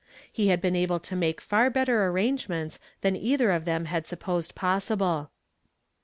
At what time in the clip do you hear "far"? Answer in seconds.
1.43-1.69